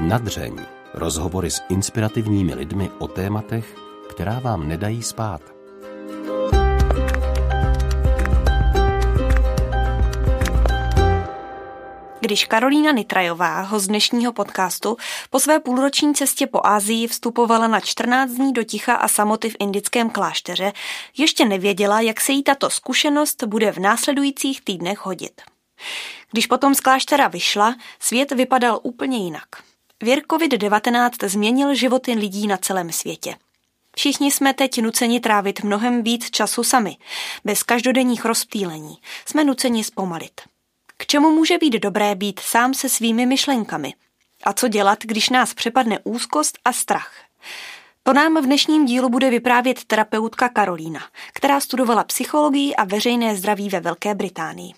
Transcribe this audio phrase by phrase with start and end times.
[0.00, 0.58] Nadřeň.
[0.94, 3.76] Rozhovory s inspirativními lidmi o tématech,
[4.10, 5.42] která vám nedají spát.
[12.20, 14.96] Když Karolína Nitrajová, ho z dnešního podcastu,
[15.30, 19.56] po své půlroční cestě po Ázii vstupovala na 14 dní do ticha a samoty v
[19.58, 20.72] indickém klášteře,
[21.16, 25.40] ještě nevěděla, jak se jí tato zkušenost bude v následujících týdnech hodit.
[26.30, 29.67] Když potom z kláštera vyšla, svět vypadal úplně jinak.
[30.02, 33.34] Věr COVID-19 změnil životy lidí na celém světě.
[33.96, 36.96] Všichni jsme teď nuceni trávit mnohem víc času sami,
[37.44, 38.98] bez každodenních rozptýlení.
[39.26, 40.40] Jsme nuceni zpomalit.
[40.96, 43.94] K čemu může být dobré být sám se svými myšlenkami?
[44.44, 47.12] A co dělat, když nás přepadne úzkost a strach?
[48.02, 51.00] To nám v dnešním dílu bude vyprávět terapeutka Karolína,
[51.32, 54.74] která studovala psychologii a veřejné zdraví ve Velké Británii.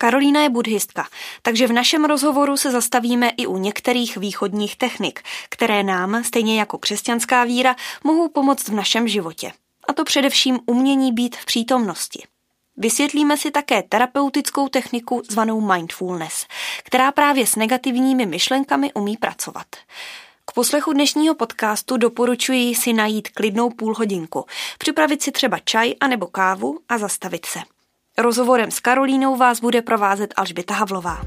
[0.00, 1.08] Karolína je buddhistka,
[1.42, 6.78] takže v našem rozhovoru se zastavíme i u některých východních technik, které nám, stejně jako
[6.78, 9.52] křesťanská víra, mohou pomoct v našem životě.
[9.88, 12.22] A to především umění být v přítomnosti.
[12.76, 16.46] Vysvětlíme si také terapeutickou techniku zvanou mindfulness,
[16.84, 19.66] která právě s negativními myšlenkami umí pracovat.
[20.44, 24.44] K poslechu dnešního podcastu doporučuji si najít klidnou půlhodinku,
[24.78, 27.58] připravit si třeba čaj anebo kávu a zastavit se.
[28.18, 31.20] Rozhovorem s Karolínou vás bude provázet Alžběta Havlová.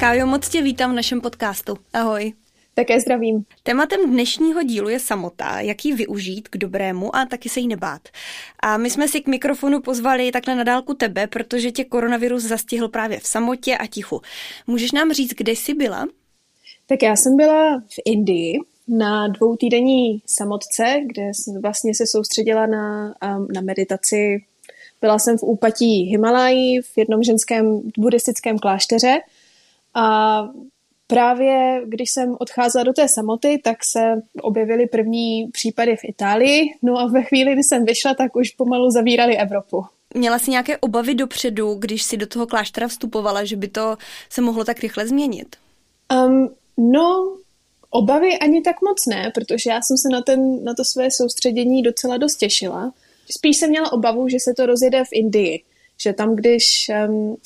[0.00, 1.76] Kájo, moc tě vítám v našem podcastu.
[1.92, 2.32] Ahoj.
[2.74, 3.44] Také zdravím.
[3.62, 8.08] Tématem dnešního dílu je samota, jak ji využít k dobrému a taky se jí nebát.
[8.60, 12.88] A my jsme si k mikrofonu pozvali takhle na dálku tebe, protože tě koronavirus zastihl
[12.88, 14.20] právě v samotě a tichu.
[14.66, 16.06] Můžeš nám říct, kde jsi byla?
[16.86, 21.30] Tak já jsem byla v Indii na dvoutýdenní samotce, kde
[21.62, 24.44] vlastně se soustředila na, um, na meditaci.
[25.00, 29.18] Byla jsem v úpatí Himalají v jednom ženském buddhistickém klášteře
[29.94, 30.48] a
[31.08, 36.98] Právě když jsem odcházela do té samoty, tak se objevily první případy v Itálii, no
[36.98, 39.84] a ve chvíli, kdy jsem vyšla, tak už pomalu zavírali Evropu.
[40.14, 43.96] Měla jsi nějaké obavy dopředu, když si do toho kláštera vstupovala, že by to
[44.30, 45.56] se mohlo tak rychle změnit?
[46.26, 47.36] Um, no,
[47.90, 51.82] obavy ani tak moc ne, protože já jsem se na, ten, na to své soustředění
[51.82, 52.92] docela dost těšila.
[53.30, 55.62] Spíš jsem měla obavu, že se to rozjede v Indii,
[56.00, 57.36] že tam, když um,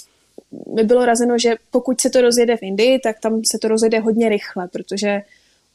[0.75, 4.01] mi bylo razeno, že pokud se to rozjede v Indii, tak tam se to rozjede
[4.01, 5.23] hodně rychle, protože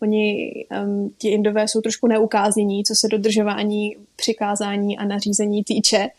[0.01, 0.51] oni,
[0.83, 6.09] um, ti Indové jsou trošku neukáznění, co se dodržování přikázání a nařízení týče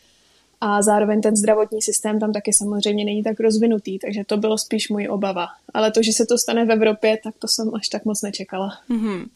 [0.67, 4.89] a zároveň ten zdravotní systém tam taky samozřejmě není tak rozvinutý, takže to bylo spíš
[4.89, 5.47] můj obava.
[5.75, 8.69] Ale to, že se to stane v Evropě, tak to jsem až tak moc nečekala.
[8.91, 9.27] Mm-hmm.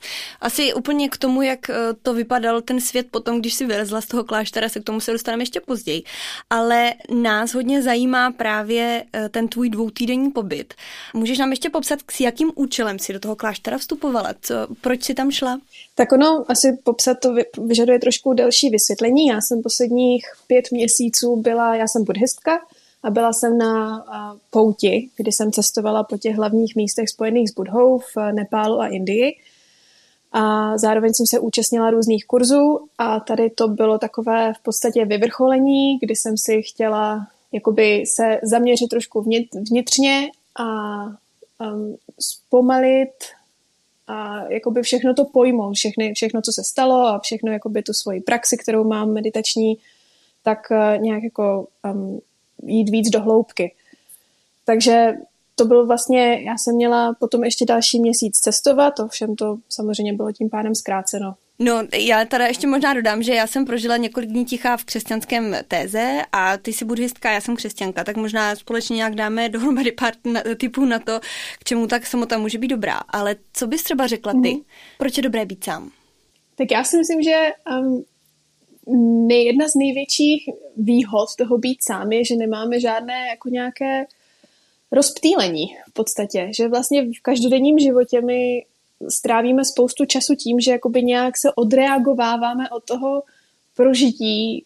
[0.40, 4.06] Asi úplně k tomu, jak eh, to vypadal ten svět potom, když si vylezla z
[4.06, 6.02] toho kláštera, se k tomu se dostaneme ještě později.
[6.50, 10.74] Ale nás hodně zajímá právě eh, ten tvůj dvoutýdenní pobyt.
[11.14, 14.34] Můžeš nám ještě popsat, s jakým účelem si do toho kláštera vstupovala?
[14.42, 15.60] Co, proč si tam šla?
[15.94, 17.34] Tak ono, asi popsat to
[17.66, 19.26] vyžaduje trošku delší vysvětlení.
[19.26, 22.60] Já jsem posledních pět měsíců byla, já jsem buddhistka
[23.02, 24.04] a byla jsem na
[24.50, 29.36] pouti, kdy jsem cestovala po těch hlavních místech spojených s Budhou v Nepálu a Indii.
[30.32, 35.98] A zároveň jsem se účastnila různých kurzů a tady to bylo takové v podstatě vyvrcholení,
[35.98, 39.24] kdy jsem si chtěla jakoby se zaměřit trošku
[39.70, 40.64] vnitřně a
[41.06, 43.14] um, zpomalit
[44.06, 48.20] a jakoby všechno to pojmout, všechny, všechno, co se stalo a všechno jakoby tu svoji
[48.20, 49.78] praxi, kterou mám meditační,
[50.42, 52.20] tak uh, nějak jako um,
[52.62, 53.74] jít víc do hloubky.
[54.64, 55.14] Takže
[55.54, 60.32] to bylo vlastně, já jsem měla potom ještě další měsíc cestovat, ovšem to samozřejmě bylo
[60.32, 61.34] tím pádem zkráceno.
[61.62, 65.56] No, já teda ještě možná dodám, že já jsem prožila několik dní ticha v křesťanském
[65.68, 70.12] téze a ty jsi buddhistka, já jsem křesťanka, tak možná společně nějak dáme dohromady pár
[70.56, 71.20] typů na to,
[71.58, 73.00] k čemu tak samota může být dobrá.
[73.08, 74.38] Ale co bys třeba řekla ty?
[74.38, 74.64] Mm-hmm.
[74.98, 75.90] Proč je dobré být sám?
[76.56, 78.04] Tak já si myslím, že um,
[79.28, 84.06] jedna z největších výhod toho být sám je, že nemáme žádné jako nějaké
[84.92, 88.64] rozptýlení v podstatě, že vlastně v každodenním životě my
[89.08, 93.22] strávíme spoustu času tím, že jakoby nějak se odreagováváme od toho
[93.76, 94.64] prožití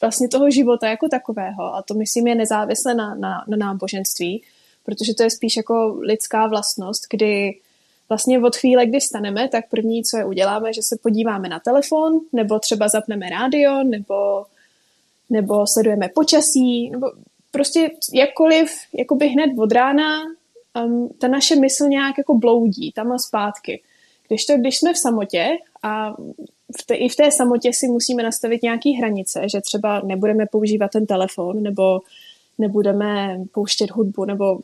[0.00, 1.74] vlastně toho života jako takového.
[1.74, 4.42] A to myslím je nezávisle na, na, na náboženství,
[4.84, 7.60] protože to je spíš jako lidská vlastnost, kdy
[8.08, 12.20] vlastně od chvíle, kdy staneme, tak první, co je uděláme, že se podíváme na telefon,
[12.32, 14.46] nebo třeba zapneme rádio, nebo,
[15.30, 17.06] nebo sledujeme počasí, nebo
[17.50, 20.22] prostě jakkoliv, jakoby hned od rána
[20.84, 23.82] um, ta naše mysl nějak jako bloudí tam a zpátky.
[24.28, 25.48] Když to, když jsme v samotě
[25.82, 26.12] a
[26.80, 30.90] v té, i v té samotě si musíme nastavit nějaké hranice, že třeba nebudeme používat
[30.90, 32.00] ten telefon, nebo
[32.58, 34.58] nebudeme pouštět hudbu, nebo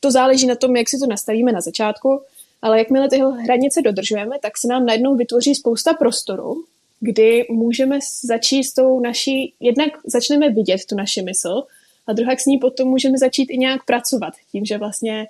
[0.00, 2.20] to záleží na tom, jak si to nastavíme na začátku,
[2.62, 6.64] ale jakmile tyhle hranice dodržujeme, tak se nám najednou vytvoří spousta prostoru,
[7.00, 11.62] kdy můžeme začít s tou naší, jednak začneme vidět tu naši mysl
[12.06, 15.26] a druhá s ní potom můžeme začít i nějak pracovat tím, že vlastně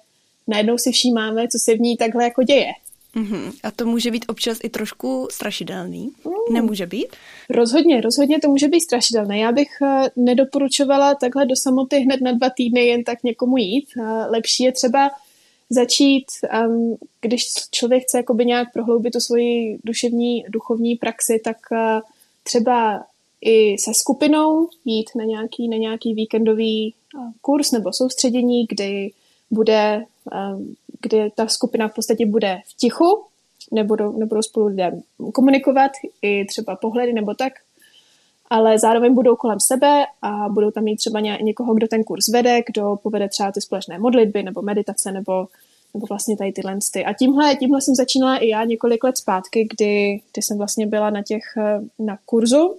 [0.46, 2.72] najednou si všímáme, co se v ní takhle jako děje.
[3.16, 3.52] Mm-hmm.
[3.62, 6.10] A to může být občas i trošku strašidelný?
[6.24, 6.54] Mm.
[6.54, 7.06] Nemůže být?
[7.50, 9.38] Rozhodně, rozhodně to může být strašidelné.
[9.38, 13.84] Já bych uh, nedoporučovala takhle do samoty hned na dva týdny jen tak někomu jít.
[13.96, 15.10] Uh, lepší je třeba
[15.70, 16.24] začít,
[16.66, 21.78] um, když člověk chce jakoby nějak prohloubit tu svoji duševní, duchovní praxi, tak uh,
[22.42, 23.04] třeba
[23.40, 29.10] i se skupinou jít na nějaký, na nějaký víkendový uh, kurz nebo soustředění, kdy
[29.50, 30.04] bude,
[30.52, 33.22] um, kdy ta skupina v podstatě bude v tichu,
[33.72, 35.02] nebudou, nebudou spolu lidé
[35.34, 35.90] komunikovat,
[36.22, 37.52] i třeba pohledy nebo tak,
[38.50, 42.60] ale zároveň budou kolem sebe a budou tam mít třeba někoho, kdo ten kurz vede,
[42.66, 45.48] kdo povede třeba ty společné modlitby nebo meditace nebo,
[45.94, 47.04] nebo vlastně tady ty.
[47.04, 51.10] A tímhle, tímhle jsem začínala i já několik let zpátky, kdy, kdy jsem vlastně byla
[51.10, 51.44] na těch,
[51.98, 52.76] na kurzu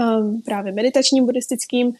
[0.00, 1.94] um, právě meditačním, buddhistickým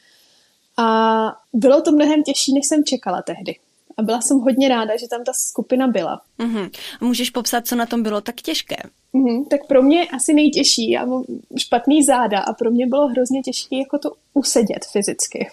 [0.76, 3.56] a bylo to mnohem těžší, než jsem čekala tehdy
[3.96, 6.20] a byla jsem hodně ráda, že tam ta skupina byla.
[6.38, 6.70] Uh-huh.
[7.00, 8.76] A můžeš popsat, co na tom bylo tak těžké?
[9.14, 9.48] Uh-huh.
[9.48, 11.24] Tak pro mě asi nejtěžší, já mám
[11.58, 15.50] špatný záda a pro mě bylo hrozně těžké jako to usedět fyzicky.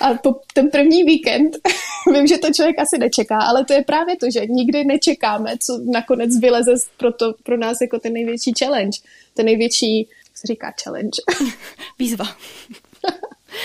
[0.00, 1.56] A po ten první víkend,
[2.12, 5.80] vím, že to člověk asi nečeká, ale to je právě to, že nikdy nečekáme, co
[5.84, 8.98] nakonec vyleze pro, to, pro nás jako ten největší challenge,
[9.34, 11.22] ten největší, jak se říká challenge?
[11.98, 12.24] Výzva.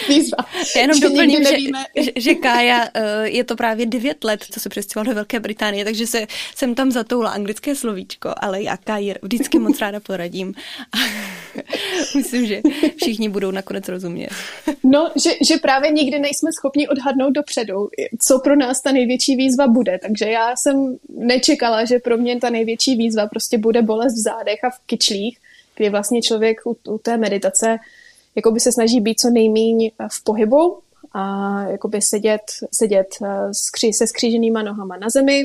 [0.10, 0.38] Výzva.
[0.76, 1.58] Já jenom doplním, že,
[2.04, 2.90] že, že Kája uh,
[3.24, 6.92] je to právě devět let, co se přestěhovala do Velké Británie, takže se, jsem tam
[6.92, 10.54] zatoula anglické slovíčko, ale já Káji vždycky moc ráda poradím.
[12.16, 12.62] Myslím, že
[12.98, 14.30] všichni budou nakonec rozumět.
[14.84, 17.90] No, že, že právě nikdy nejsme schopni odhadnout dopředu,
[18.26, 20.00] co pro nás ta největší výzva bude.
[20.02, 24.64] Takže já jsem nečekala, že pro mě ta největší výzva prostě bude bolest v zádech
[24.64, 25.38] a v kyčlích,
[25.76, 27.78] kdy vlastně člověk u, u té meditace
[28.36, 30.78] jakoby se snaží být co nejméně v pohybu
[31.14, 32.42] a jakoby sedět,
[32.72, 35.44] sedět eh, se skříženýma nohama na zemi.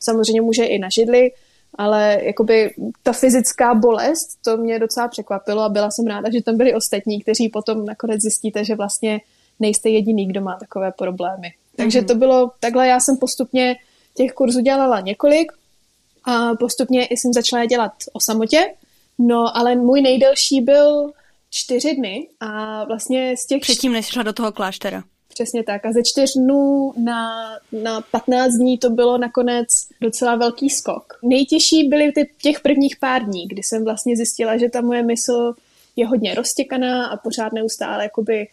[0.00, 1.32] Samozřejmě může i na židli,
[1.74, 6.56] ale jakoby ta fyzická bolest, to mě docela překvapilo a byla jsem ráda, že tam
[6.56, 9.20] byli ostatní, kteří potom nakonec zjistíte, že vlastně
[9.60, 11.52] nejste jediný, kdo má takové problémy.
[11.76, 12.06] Takže mm-hmm.
[12.06, 13.76] to bylo, takhle já jsem postupně
[14.14, 15.52] těch kurzů dělala několik
[16.24, 18.74] a postupně jsem začala dělat o samotě,
[19.18, 21.12] no ale můj nejdelší byl
[21.54, 23.60] čtyři dny a vlastně z těch...
[23.60, 25.02] Předtím, než šla do toho kláštera.
[25.28, 25.86] Přesně tak.
[25.86, 27.30] A ze čtyř dnů na,
[27.82, 29.68] na 15 dní to bylo nakonec
[30.00, 31.18] docela velký skok.
[31.22, 35.54] Nejtěžší byly ty, těch prvních pár dní, kdy jsem vlastně zjistila, že ta moje mysl
[35.96, 38.48] je hodně roztěkaná a pořád neustále jakoby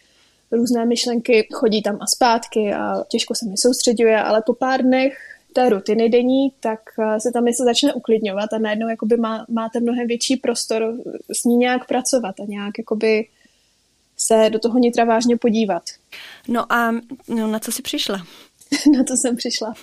[0.52, 5.18] různé myšlenky chodí tam a zpátky a těžko se mi soustředuje, ale po pár dnech
[5.52, 9.80] té rutiny denní, tak eh, se ta mysl začne uklidňovat a najednou jakoby má, máte
[9.80, 10.94] mnohem větší prostor
[11.32, 13.26] s ní nějak pracovat a nějak jakoby
[14.16, 15.82] se do toho nitra vážně podívat.
[16.48, 16.92] No a
[17.28, 18.26] no, na co jsi přišla?
[18.96, 19.74] na to jsem přišla.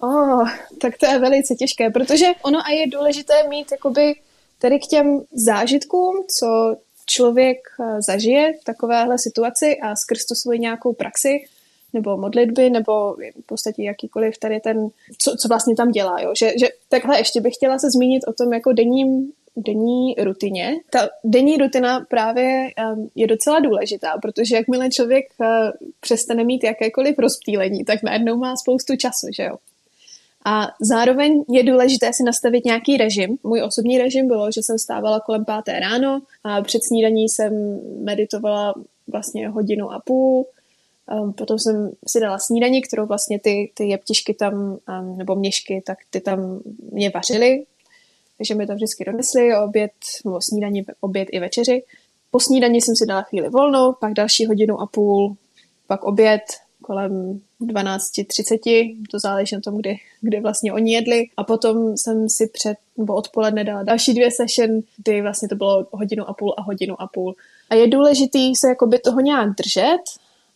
[0.00, 0.50] Oh,
[0.80, 4.14] tak to je velice těžké, protože ono a je důležité mít jakoby
[4.58, 6.76] tady k těm zážitkům, co
[7.06, 11.44] člověk eh, zažije v takovéhle situaci a skrz tu svoji nějakou praxi,
[11.92, 16.20] nebo modlitby, nebo v podstatě jakýkoliv tady ten, co, co vlastně tam dělá.
[16.20, 16.32] Jo?
[16.38, 19.32] Že, že takhle ještě bych chtěla se zmínit o tom jako denním
[19.66, 20.76] denní rutině.
[20.90, 25.46] Ta denní rutina právě um, je docela důležitá, protože jakmile člověk uh,
[26.00, 29.56] přestane mít jakékoliv rozptýlení, tak najednou má spoustu času, že jo.
[30.44, 33.38] A zároveň je důležité si nastavit nějaký režim.
[33.42, 38.74] Můj osobní režim bylo, že jsem stávala kolem páté ráno a před snídaní jsem meditovala
[39.08, 40.46] vlastně hodinu a půl,
[41.36, 45.98] potom jsem si dala snídaní, kterou vlastně ty, ty jeptišky tam, um, nebo měšky, tak
[46.10, 46.60] ty tam
[46.92, 47.64] mě vařily.
[48.38, 49.92] Takže mi to vždycky donesli, oběd,
[50.24, 51.82] nebo snídaní, oběd i večeři.
[52.30, 55.36] Po snídaní jsem si dala chvíli volnou, pak další hodinu a půl,
[55.86, 56.42] pak oběd
[56.82, 61.24] kolem 12.30, to záleží na tom, kdy, kdy vlastně oni jedli.
[61.36, 65.86] A potom jsem si před, nebo odpoledne dala další dvě session, kdy vlastně to bylo
[65.90, 67.34] hodinu a půl a hodinu a půl.
[67.70, 70.02] A je důležitý se jakoby toho nějak držet,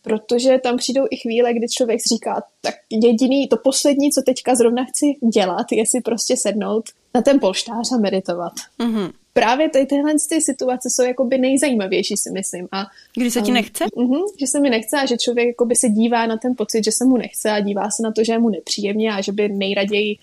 [0.03, 4.83] protože tam přijdou i chvíle, kdy člověk říká, tak jediný, to poslední, co teďka zrovna
[4.83, 8.53] chci dělat, je si prostě sednout na ten polštář a meditovat.
[8.79, 9.11] Mm-hmm.
[9.33, 12.67] Právě tady tyhle ty situace jsou jakoby nejzajímavější, si myslím.
[12.71, 13.85] A, Kdy se ti um, nechce?
[13.85, 16.91] Uh-huh, že se mi nechce a že člověk jakoby se dívá na ten pocit, že
[16.91, 19.49] se mu nechce a dívá se na to, že je mu nepříjemně a že by
[19.49, 20.17] nejraději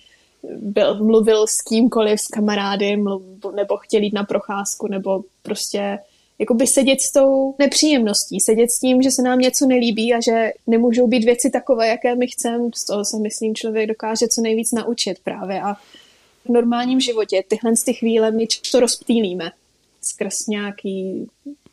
[0.60, 3.22] byl, mluvil s kýmkoliv, s kamarády, mluv,
[3.54, 5.98] nebo chtěl jít na procházku, nebo prostě
[6.40, 10.52] jakoby sedět s tou nepříjemností, sedět s tím, že se nám něco nelíbí a že
[10.66, 12.64] nemůžou být věci takové, jaké my chceme.
[12.74, 15.74] Z toho se myslím, člověk dokáže co nejvíc naučit právě a
[16.44, 19.50] v normálním životě tyhle ty chvíle my to rozptýlíme
[20.02, 21.26] skrz nějaký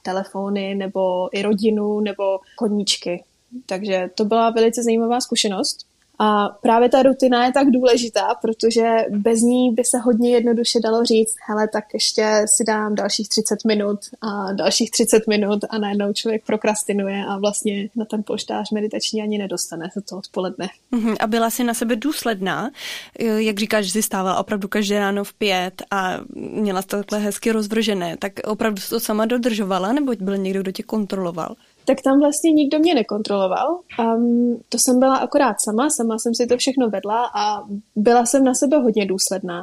[0.03, 2.23] telefony nebo i rodinu nebo
[2.55, 3.23] koníčky.
[3.65, 5.86] Takže to byla velice zajímavá zkušenost.
[6.19, 11.05] A právě ta rutina je tak důležitá, protože bez ní by se hodně jednoduše dalo
[11.05, 16.13] říct, hele, tak ještě si dám dalších 30 minut a dalších 30 minut a najednou
[16.13, 20.67] člověk prokrastinuje a vlastně na ten polštář meditační ani nedostane se to odpoledne.
[20.91, 22.71] Mhm, a byla si na sebe důsledná,
[23.19, 27.51] jak říkáš, že jsi stávala opravdu každé ráno v pět a měla to takhle hezky
[27.51, 31.55] rozvržené, tak opravdu to sama dodržovala, nebo byl někdo, kdo tě kontroloval?
[31.87, 33.79] Tak tam vlastně nikdo mě nekontroloval.
[33.99, 37.63] Um, to jsem byla akorát sama, sama jsem si to všechno vedla a
[37.95, 39.61] byla jsem na sebe hodně důsledná.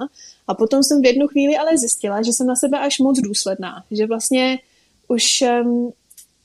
[0.49, 3.85] A potom jsem v jednu chvíli ale zjistila, že jsem na sebe až moc důsledná.
[3.91, 4.59] Že vlastně
[5.09, 5.93] už um,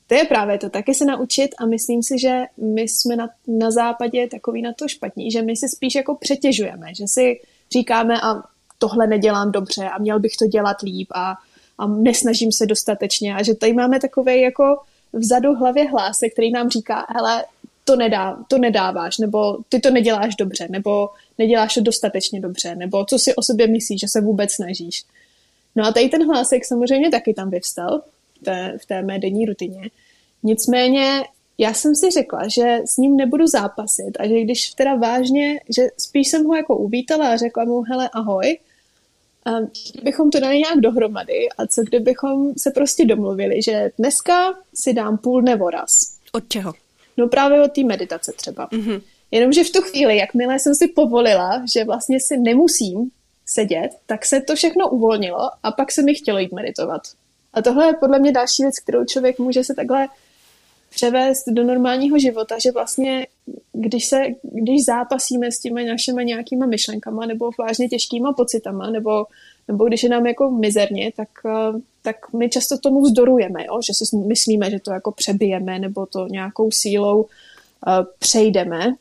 [0.06, 3.70] to je právě to, taky se naučit a myslím si, že my jsme na, na
[3.70, 7.40] západě takový na to špatní, že my si spíš jako přetěžujeme, že si
[7.72, 8.42] říkáme a
[8.78, 11.34] tohle nedělám dobře a měl bych to dělat líp a,
[11.78, 14.64] a nesnažím se dostatečně a že tady máme takový jako
[15.12, 17.44] vzadu hlavě hlásek, který nám říká, hele,
[17.84, 23.04] to, nedá, to nedáváš, nebo ty to neděláš dobře, nebo neděláš to dostatečně dobře, nebo
[23.04, 25.04] co si o sobě myslíš, že se vůbec snažíš.
[25.76, 28.02] No a tady ten hlásek samozřejmě taky tam vyvstal
[28.40, 29.90] v té, v té mé denní rutině.
[30.42, 31.24] Nicméně
[31.58, 35.82] já jsem si řekla, že s ním nebudu zápasit a že když teda vážně, že
[35.98, 38.58] spíš jsem ho jako uvítala a řekla mu, hele, ahoj,
[39.44, 39.50] a
[39.92, 45.18] kdybychom to dali nějak dohromady a co kdybychom se prostě domluvili, že dneska si dám
[45.18, 45.90] půl dne voraz.
[46.32, 46.72] Od čeho?
[47.16, 48.68] No právě od té meditace třeba.
[48.68, 49.02] Mm-hmm.
[49.30, 53.10] Jenomže v tu chvíli, jakmile jsem si povolila, že vlastně si nemusím
[53.46, 57.02] sedět, tak se to všechno uvolnilo a pak se mi chtělo jít meditovat.
[57.54, 60.08] A tohle je podle mě další věc, kterou člověk může se takhle
[60.90, 63.26] převést do normálního života, že vlastně
[63.72, 69.26] když, se, když zápasíme s těmi našimi nějakýma myšlenkama nebo vážně těžkýma pocitama, nebo,
[69.68, 73.80] nebo když je nám jako mizerně, tak, eh, tak my často tomu vzdorujeme, jo?
[73.86, 77.28] že si myslíme, že to jako přebijeme nebo to nějakou sílou uh,
[78.18, 78.94] přejdeme,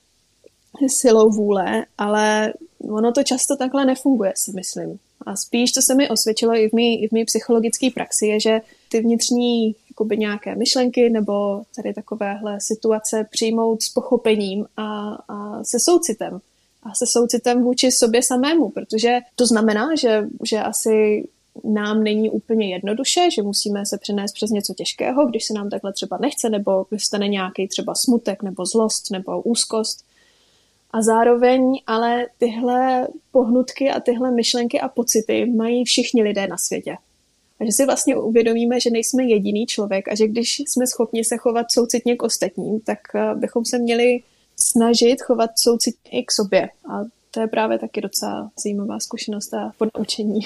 [0.88, 2.54] silou vůle, ale
[2.90, 5.00] ono to často takhle nefunguje, si myslím.
[5.26, 8.40] A spíš to se mi osvědčilo i v mý, i v mý psychologické praxi, je,
[8.40, 15.64] že ty vnitřní jakoby nějaké myšlenky nebo tady takovéhle situace přijmout s pochopením a, a
[15.64, 16.40] se soucitem.
[16.84, 21.28] A se soucitem vůči sobě samému, protože to znamená, že, že asi
[21.64, 25.94] nám není úplně jednoduše, že musíme se přenést přes něco těžkého, když se nám takhle
[25.94, 30.06] třeba nechce, nebo vystane nějaký třeba smutek, nebo zlost, nebo úzkost.
[30.92, 36.98] A zároveň ale tyhle pohnutky a tyhle myšlenky a pocity mají všichni lidé na světě.
[37.60, 41.38] A že si vlastně uvědomíme, že nejsme jediný člověk a že když jsme schopni se
[41.38, 44.20] chovat soucitně k ostatním, tak eh, bychom se měli
[44.60, 46.70] snažit chovat soucitně i k sobě.
[46.92, 47.02] A
[47.32, 50.40] to je právě taky docela zajímavá zkušenost a ponaučení.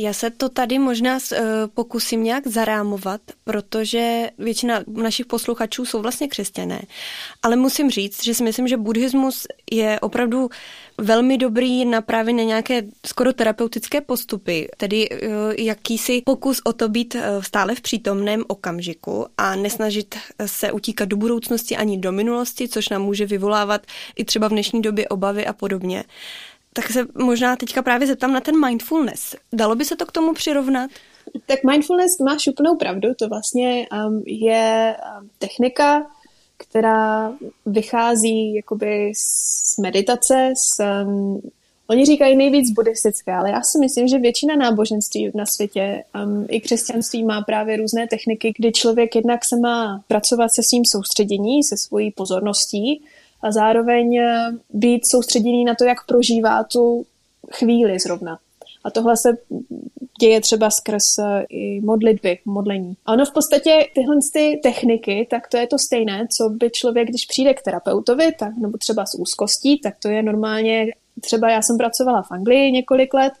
[0.00, 1.38] Já se to tady možná uh,
[1.74, 6.82] pokusím nějak zarámovat, protože většina našich posluchačů jsou vlastně křesťané.
[7.42, 10.48] Ale musím říct, že si myslím, že buddhismus je opravdu
[10.98, 15.18] velmi dobrý na právě na nějaké skoro terapeutické postupy, tedy uh,
[15.58, 20.14] jakýsi pokus o to být uh, stále v přítomném okamžiku a nesnažit
[20.46, 23.86] se utíkat do budoucnosti ani do minulosti, což nám může vyvolávat
[24.16, 26.04] i třeba v dnešní době obavy a podobně
[26.72, 29.36] tak se možná teďka právě zeptám na ten mindfulness.
[29.52, 30.90] Dalo by se to k tomu přirovnat?
[31.46, 36.06] Tak mindfulness máš úplnou pravdu, to vlastně um, je um, technika,
[36.56, 37.32] která
[37.66, 41.40] vychází jakoby z meditace, z, um,
[41.86, 46.60] oni říkají nejvíc buddhistické, ale já si myslím, že většina náboženství na světě, um, i
[46.60, 51.76] křesťanství má právě různé techniky, kdy člověk jednak se má pracovat se svým soustředění, se
[51.76, 53.02] svojí pozorností,
[53.42, 57.06] a zároveň eh, být soustředěný na to, jak prožívá tu
[57.52, 58.38] chvíli zrovna.
[58.84, 59.36] A tohle se
[60.20, 62.96] děje třeba skrz eh, i modlitby, modlení.
[63.06, 67.08] A ono v podstatě tyhle ty techniky, tak to je to stejné, co by člověk,
[67.08, 70.86] když přijde k terapeutovi, tak, nebo třeba s úzkostí, tak to je normálně,
[71.20, 73.32] třeba já jsem pracovala v Anglii několik let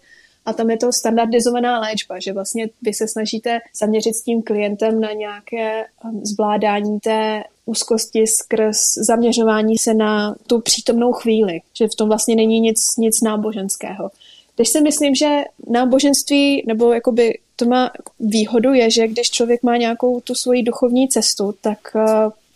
[0.48, 5.00] a tam je to standardizovaná léčba, že vlastně vy se snažíte zaměřit s tím klientem
[5.00, 11.96] na nějaké um, zvládání té úzkosti skrz zaměřování se na tu přítomnou chvíli, že v
[11.98, 14.10] tom vlastně není nic, nic náboženského.
[14.56, 19.76] Když si myslím, že náboženství, nebo jakoby to má výhodu, je, že když člověk má
[19.76, 22.02] nějakou tu svoji duchovní cestu, tak uh,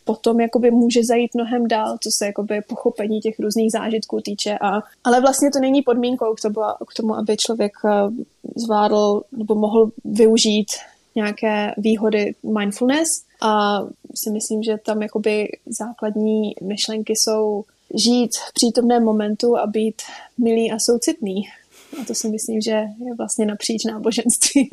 [0.04, 4.58] potom jakoby může zajít mnohem dál, co se jakoby pochopení těch různých zážitků týče.
[4.58, 7.90] A, ale vlastně to není podmínkou k tomu, k tomu, aby člověk uh,
[8.56, 10.68] zvládl nebo mohl využít
[11.14, 13.08] nějaké výhody mindfulness
[13.42, 13.82] a
[14.14, 20.02] si myslím, že tam jakoby základní myšlenky jsou žít v přítomném momentu a být
[20.38, 21.42] milý a soucitný.
[22.00, 22.70] A to si myslím, že
[23.06, 24.66] je vlastně napříč náboženstvím.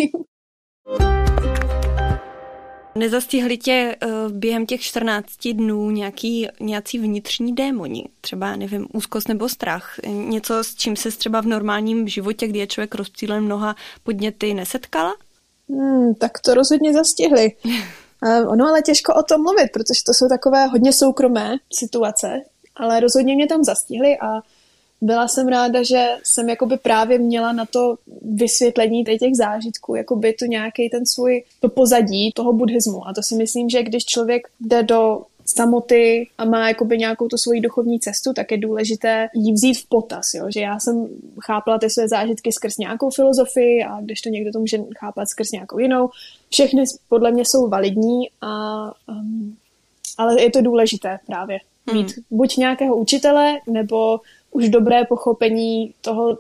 [2.96, 8.06] Nezastihli tě uh, během těch 14 dnů nějaký, nějací vnitřní démoni?
[8.22, 10.00] Třeba, nevím, úzkost nebo strach?
[10.08, 15.16] Něco, s čím se třeba v normálním životě, kdy je člověk rozptýlen mnoha podněty, nesetkala?
[15.70, 17.52] Hmm, tak to rozhodně zastihli.
[18.26, 22.42] Uh, ono ale těžko o tom mluvit, protože to jsou takové hodně soukromé situace,
[22.76, 24.42] ale rozhodně mě tam zastihli a
[25.02, 30.46] byla jsem ráda, že jsem jakoby právě měla na to vysvětlení těch zážitků, jakoby to
[30.46, 33.08] nějaký ten svůj, to pozadí toho buddhismu.
[33.08, 35.22] A to si myslím, že když člověk jde do
[35.56, 39.88] samoty a má jakoby nějakou tu svoji duchovní cestu, tak je důležité jí vzít v
[39.90, 40.34] potaz.
[40.34, 40.46] Jo?
[40.54, 41.08] Že já jsem
[41.42, 45.52] chápala ty své zážitky skrz nějakou filozofii a když to někdo to může chápat skrz
[45.52, 46.10] nějakou jinou.
[46.50, 49.58] Všechny podle mě jsou validní, a, um,
[50.18, 51.60] ale je to důležité právě
[51.94, 52.24] mít hmm.
[52.32, 54.20] buď nějakého učitele, nebo
[54.52, 56.38] už dobré pochopení toho,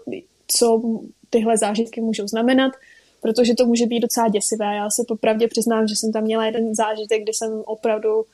[0.47, 0.81] co
[1.29, 2.73] tyhle zážitky můžou znamenat,
[3.21, 4.75] protože to může být docela děsivé.
[4.75, 8.25] Já se popravdě přiznám, že jsem tam měla jeden zážitek, kdy jsem opravdu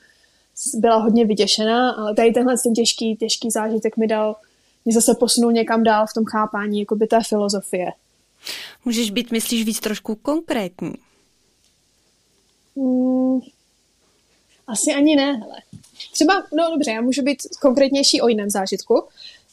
[0.74, 4.36] byla hodně vyděšená, ale tady tenhle ten těžký, těžký zážitek mi dal,
[4.84, 7.92] mě zase posunul někam dál v tom chápání jakoby té filozofie.
[8.84, 10.94] Můžeš být, myslíš, víc trošku konkrétní?
[12.76, 13.40] Hmm,
[14.66, 15.62] asi ani ne, hele.
[16.12, 19.04] Třeba, no dobře, já můžu být konkrétnější o jiném zážitku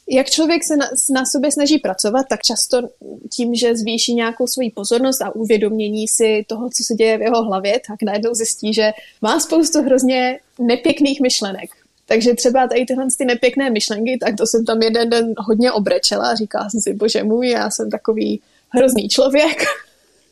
[0.07, 2.89] jak člověk se na, na sobě snaží pracovat, tak často
[3.35, 7.43] tím, že zvýší nějakou svoji pozornost a uvědomění si toho, co se děje v jeho
[7.43, 8.91] hlavě, tak najednou zjistí, že
[9.21, 11.69] má spoustu hrozně nepěkných myšlenek.
[12.05, 16.29] Takže třeba tady tyhle ty nepěkné myšlenky, tak to jsem tam jeden den hodně obrečela
[16.29, 19.63] a říkala jsem si, bože můj, já jsem takový hrozný člověk.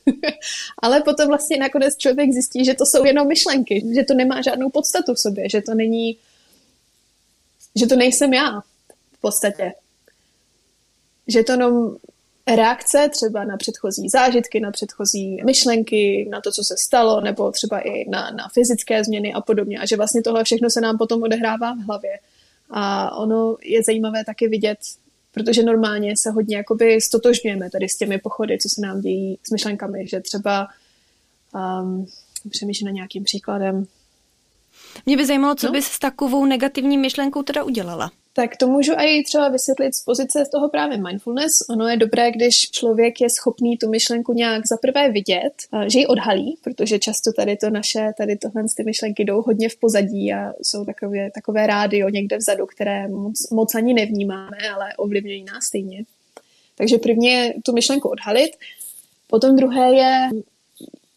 [0.82, 4.70] Ale potom vlastně nakonec člověk zjistí, že to jsou jenom myšlenky, že to nemá žádnou
[4.70, 6.18] podstatu v sobě, že to není,
[7.76, 8.62] že to nejsem já
[9.22, 9.74] podstatě.
[11.28, 11.96] Že to jenom
[12.48, 17.80] reakce třeba na předchozí zážitky, na předchozí myšlenky, na to, co se stalo, nebo třeba
[17.80, 19.80] i na, na fyzické změny a podobně.
[19.80, 22.20] A že vlastně tohle všechno se nám potom odehrává v hlavě.
[22.70, 24.78] A ono je zajímavé taky vidět,
[25.32, 29.52] protože normálně se hodně jakoby stotožňujeme tady s těmi pochody, co se nám dějí s
[29.52, 30.68] myšlenkami, že třeba
[31.54, 32.08] um,
[32.50, 33.86] přemýšlím na nějakým příkladem.
[35.06, 35.74] Mě by zajímalo, co no?
[35.74, 38.12] bys s takovou negativní myšlenkou teda udělala.
[38.34, 41.70] Tak to můžu i třeba vysvětlit z pozice z toho právě mindfulness.
[41.70, 45.54] Ono je dobré, když člověk je schopný tu myšlenku nějak zaprvé vidět,
[45.88, 49.76] že ji odhalí, protože často tady to naše, tady tohle ty myšlenky jdou hodně v
[49.76, 55.44] pozadí a jsou takové, takové rádio někde vzadu, které moc, moc ani nevnímáme, ale ovlivňují
[55.44, 56.04] nás stejně.
[56.76, 58.52] Takže první je tu myšlenku odhalit,
[59.28, 60.30] potom druhé je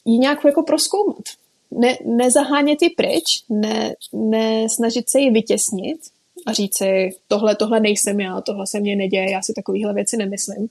[0.04, 1.24] ji nějak jako proskoumat.
[1.70, 6.00] Ne, nezahánět ji pryč, ne, ne snažit se ji vytěsnit,
[6.46, 10.16] a říct si, tohle, tohle nejsem já, tohle se mně neděje, já si takovéhle věci
[10.16, 10.68] nemyslím.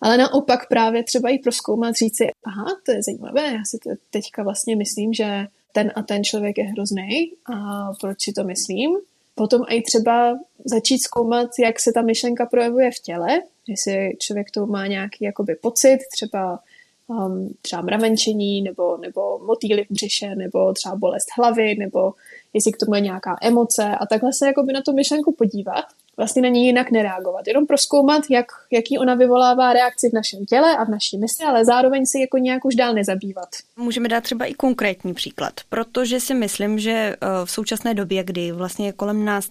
[0.00, 3.78] Ale naopak právě třeba i proskoumat, říct si, aha, to je zajímavé, já si
[4.10, 8.90] teďka vlastně myslím, že ten a ten člověk je hrozný a proč si to myslím.
[9.34, 14.66] Potom i třeba začít zkoumat, jak se ta myšlenka projevuje v těle, jestli člověk to
[14.66, 16.58] má nějaký jakoby pocit, třeba
[17.06, 22.14] um, třeba mravenčení, nebo, nebo motýly v břiše, nebo třeba bolest hlavy, nebo
[22.54, 23.96] jestli k tomu je nějaká emoce.
[24.00, 25.84] A takhle se jakoby na tu myšlenku podívat,
[26.16, 30.76] vlastně na ní jinak nereagovat, jenom proskoumat, jak, jaký ona vyvolává reakci v našem těle
[30.76, 33.48] a v naší mysli, ale zároveň si jako nějak už dál nezabývat.
[33.76, 38.52] Můžeme dát třeba i konkrétní příklad, protože si myslím, že eh, v současné době, kdy
[38.52, 39.48] vlastně kolem nás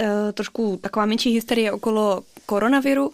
[0.00, 3.10] eh, trošku taková menší hysterie okolo koronaviru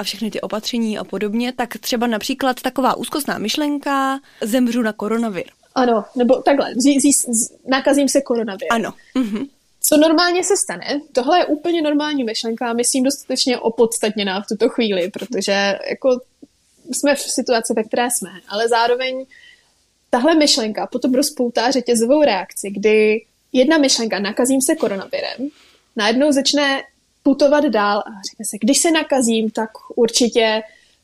[0.00, 5.44] a všechny ty opatření a podobně, tak třeba například taková úzkostná myšlenka zemřu na koronavir.
[5.74, 7.10] Ano, nebo takhle, zí, zí,
[7.68, 8.68] nakazím se koronavirem.
[8.70, 8.92] Ano.
[9.16, 9.48] Mm-hmm.
[9.82, 15.10] Co normálně se stane, tohle je úplně normální myšlenka, myslím dostatečně opodstatněná v tuto chvíli,
[15.10, 16.20] protože jako
[16.92, 19.26] jsme v situaci, ve které jsme, ale zároveň
[20.10, 25.48] tahle myšlenka potom rozpoutá řetězovou reakci, kdy jedna myšlenka, nakazím se koronavirem,
[25.96, 26.82] najednou začne
[27.22, 30.62] putovat dál a řekne se, když se nakazím, tak určitě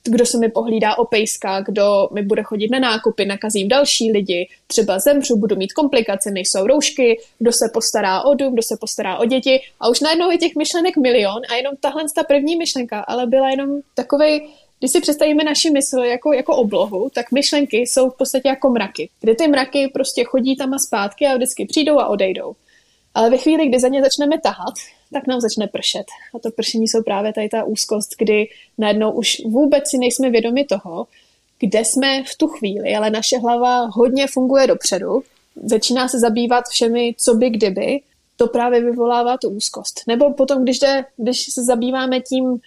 [0.09, 4.49] kdo se mi pohlídá o pejska, kdo mi bude chodit na nákupy, nakazím další lidi,
[4.67, 9.19] třeba zemřu, budu mít komplikace, nejsou roušky, kdo se postará o dům, kdo se postará
[9.19, 13.01] o děti a už najednou je těch myšlenek milion a jenom tahle ta první myšlenka,
[13.01, 14.49] ale byla jenom takovej,
[14.79, 19.11] když si představíme naši mysl jako, jako oblohu, tak myšlenky jsou v podstatě jako mraky,
[19.21, 22.53] kde ty mraky prostě chodí tam a zpátky a vždycky přijdou a odejdou.
[23.15, 24.75] Ale ve chvíli, kdy za ně začneme tahat,
[25.13, 26.07] tak nám začne pršet.
[26.35, 30.65] A to pršení jsou právě tady ta úzkost, kdy najednou už vůbec si nejsme vědomi
[30.65, 31.07] toho,
[31.59, 35.23] kde jsme v tu chvíli, ale naše hlava hodně funguje dopředu,
[35.65, 38.01] začíná se zabývat všemi, co by kdyby,
[38.37, 40.01] to právě vyvolává tu úzkost.
[40.07, 42.61] Nebo potom, když, jde, když se zabýváme tím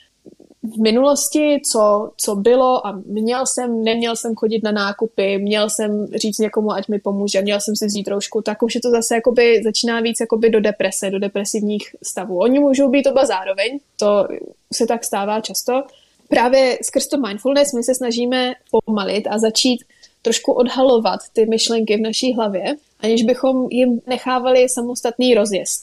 [0.63, 6.08] v minulosti, co, co bylo a měl jsem, neměl jsem chodit na nákupy, měl jsem
[6.08, 9.15] říct někomu, ať mi pomůže, měl jsem si vzít trošku, tak už je to zase
[9.15, 12.39] jakoby, začíná víc jakoby do deprese, do depresivních stavů.
[12.39, 14.28] Oni můžou být oba zároveň, to
[14.74, 15.84] se tak stává často.
[16.28, 18.54] Právě skrz to mindfulness my se snažíme
[18.86, 19.84] pomalit a začít
[20.22, 25.82] trošku odhalovat ty myšlenky v naší hlavě, aniž bychom jim nechávali samostatný rozjezd.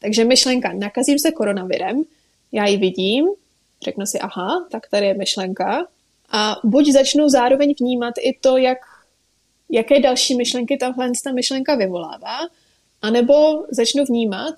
[0.00, 2.02] Takže myšlenka, nakazím se koronavirem,
[2.52, 3.26] já ji vidím,
[3.84, 5.86] řeknu si, aha, tak tady je myšlenka.
[6.30, 8.78] A buď začnu zároveň vnímat i to, jak,
[9.70, 12.38] jaké další myšlenky tahle ta myšlenka vyvolává,
[13.02, 14.54] anebo začnu vnímat,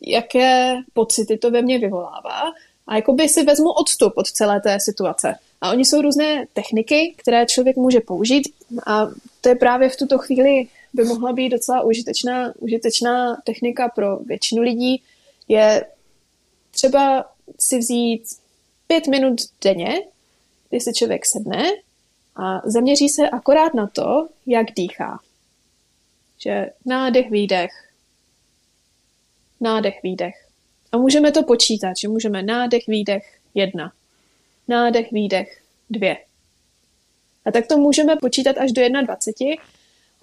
[0.00, 2.42] jaké pocity to ve mně vyvolává
[2.86, 5.34] a jakoby si vezmu odstup od celé té situace.
[5.60, 8.48] A oni jsou různé techniky, které člověk může použít
[8.86, 9.06] a
[9.40, 14.62] to je právě v tuto chvíli by mohla být docela užitečná, užitečná technika pro většinu
[14.62, 15.02] lidí,
[15.48, 15.86] je
[16.70, 17.24] třeba
[17.58, 18.22] si vzít
[18.86, 20.00] pět minut denně,
[20.68, 21.64] kdy se člověk sedne
[22.36, 25.20] a zaměří se akorát na to, jak dýchá.
[26.38, 27.70] Že nádech, výdech,
[29.60, 30.48] nádech, výdech.
[30.92, 33.92] A můžeme to počítat, že můžeme nádech, výdech, jedna.
[34.68, 36.16] Nádech, výdech, dvě.
[37.44, 39.64] A tak to můžeme počítat až do 21.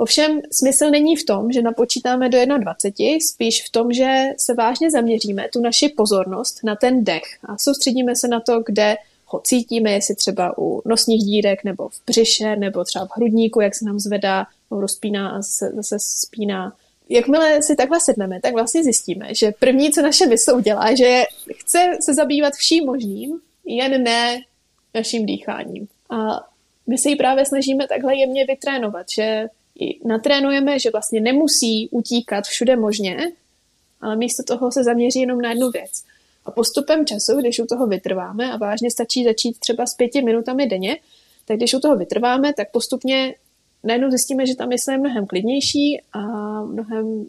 [0.02, 4.92] Ovšem smysl není v tom, že napočítáme do 21, spíš v tom, že se vážně
[4.92, 9.92] zaměříme tu naši pozornost na ten dech a soustředíme se na to, kde ho cítíme,
[9.92, 14.00] jestli třeba u nosních dírek nebo v břiše nebo třeba v hrudníku, jak se nám
[14.00, 16.74] zvedá, rozpíná a se, zase spíná.
[17.10, 21.24] Jakmile si takhle sedneme, tak vlastně zjistíme, že první, co naše mysl udělá, že
[21.56, 24.42] chce se zabývat vším možným, jen ne
[24.96, 25.88] naším dýcháním.
[26.10, 26.48] A
[26.88, 29.50] my se ji právě snažíme takhle jemně vytrénovat, že
[30.06, 33.32] natrénujeme, že vlastně nemusí utíkat všude možně,
[34.02, 36.04] ale místo toho se zaměří jenom na jednu věc.
[36.46, 40.68] A postupem času, když u toho vytrváme a vážně stačí začít třeba s pěti minutami
[40.68, 40.98] denně,
[41.46, 43.36] tak když u toho vytrváme, tak postupně
[43.84, 46.20] najednou zjistíme, že ta mysl je mnohem klidnější a
[46.64, 47.28] mnohem um,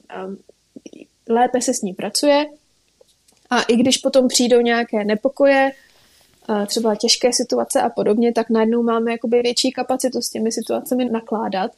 [1.29, 2.47] lépe se s ní pracuje.
[3.51, 5.73] A i když potom přijdou nějaké nepokoje,
[6.67, 11.73] třeba těžké situace a podobně, tak najednou máme jakoby větší kapacitu s těmi situacemi nakládat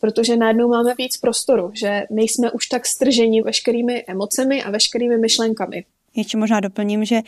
[0.00, 5.84] protože najednou máme víc prostoru, že nejsme už tak strženi veškerými emocemi a veškerými myšlenkami.
[6.16, 7.20] Ještě možná doplním, že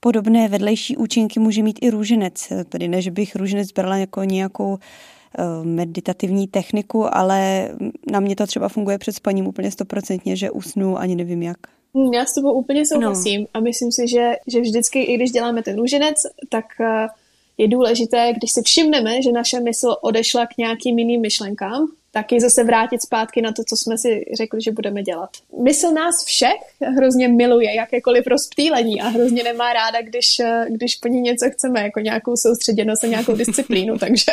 [0.00, 2.52] podobné vedlejší účinky může mít i růženec.
[2.68, 7.70] Tedy ne, že bych růženec brala jako nějakou eh, meditativní techniku, ale
[8.10, 11.56] na mě to třeba funguje před spaním úplně stoprocentně, že usnu ani nevím jak.
[11.94, 13.46] Hmm, já s tebou úplně souhlasím no.
[13.54, 16.16] a myslím si, že, že vždycky, i když děláme ten růženec,
[16.48, 17.06] tak eh,
[17.58, 22.64] je důležité, když si všimneme, že naše mysl odešla k nějakým jiným myšlenkám, taky zase
[22.64, 25.30] vrátit zpátky na to, co jsme si řekli, že budeme dělat.
[25.62, 26.60] Mysl nás všech
[26.96, 30.36] hrozně miluje jakékoliv rozptýlení a hrozně nemá ráda, když,
[30.68, 34.32] když po ní něco chceme, jako nějakou soustředěnost a nějakou disciplínu, takže...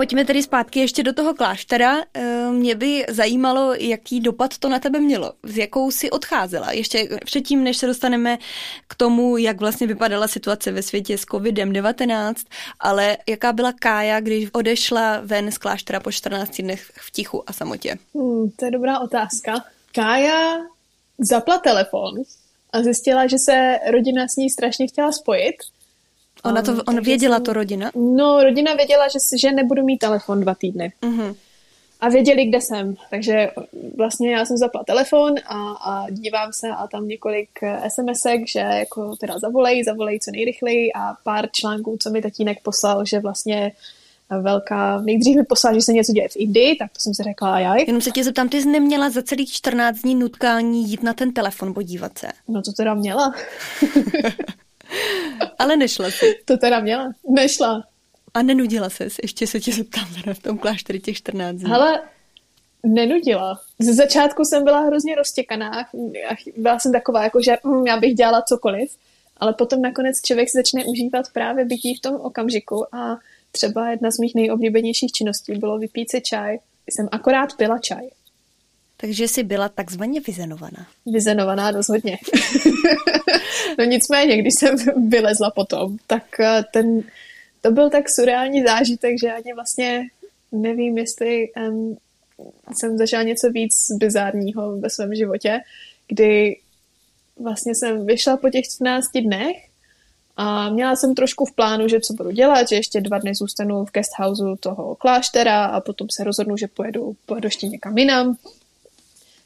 [0.00, 1.96] Pojďme tedy zpátky ještě do toho kláštera.
[2.14, 5.32] Eh, mě by zajímalo, jaký dopad to na tebe mělo.
[5.42, 6.72] Z jakou si odcházela?
[6.72, 8.38] Ještě předtím, než se dostaneme
[8.86, 12.34] k tomu, jak vlastně vypadala situace ve světě s COVID-19,
[12.80, 17.52] ale jaká byla Kája, když odešla ven z kláštera po 14 dnech v tichu a
[17.52, 17.96] samotě?
[18.14, 19.64] Hmm, to je dobrá otázka.
[19.94, 20.58] Kája
[21.18, 22.14] zapla telefon
[22.72, 25.56] a zjistila, že se rodina s ní strašně chtěla spojit
[26.44, 27.90] Ona to, on věděla jsem, to rodina?
[27.94, 30.92] No, rodina věděla, že, že nebudu mít telefon dva týdny.
[31.02, 31.34] Uh-huh.
[32.00, 32.96] A věděli, kde jsem.
[33.10, 33.50] Takže
[33.96, 37.48] vlastně já jsem zapla telefon a, a dívám se a tam několik
[37.88, 43.04] SMSek, že jako teda zavolej, zavolej co nejrychleji a pár článků, co mi tatínek poslal,
[43.04, 43.72] že vlastně
[44.40, 47.54] velká, nejdřív mi poslal, že se něco děje v Indii, tak to jsem si řekla,
[47.54, 47.76] a já.
[47.76, 51.32] Jenom se tě zeptám, ty jsi neměla za celých 14 dní nutkání jít na ten
[51.32, 52.28] telefon podívat se?
[52.48, 53.34] No to teda měla.
[55.58, 56.34] Ale nešla si.
[56.44, 57.12] To teda měla.
[57.28, 57.82] Nešla.
[58.34, 61.72] A nenudila se, ještě se tě zeptám v tom klášteře těch 14 dní.
[61.72, 62.00] Ale
[62.86, 63.60] nenudila.
[63.78, 65.72] Ze začátku jsem byla hrozně roztěkaná.
[66.56, 68.96] Byla jsem taková, jako že hm, já bych dělala cokoliv.
[69.36, 73.18] Ale potom nakonec člověk začne užívat právě bytí v tom okamžiku a
[73.52, 76.58] třeba jedna z mých nejoblíbenějších činností bylo vypít si čaj.
[76.90, 78.08] Jsem akorát pila čaj.
[79.00, 80.86] Takže jsi byla takzvaně vyzenovaná.
[81.06, 82.18] Vyzenovaná rozhodně.
[83.78, 84.76] no nicméně, když jsem
[85.08, 87.02] vylezla potom, tak eh, ten,
[87.60, 90.02] to byl tak surreální zážitek, že ani vlastně
[90.52, 91.96] nevím, jestli um,
[92.72, 95.60] jsem zažila něco víc bizárního ve svém životě,
[96.08, 96.56] kdy
[97.36, 99.56] vlastně jsem vyšla po těch 14 dnech
[100.36, 103.84] a měla jsem trošku v plánu, že co budu dělat, že ještě dva dny zůstanu
[103.84, 108.36] v guest houseu toho kláštera a potom se rozhodnu, že pojedu, pojedu ještě někam jinam.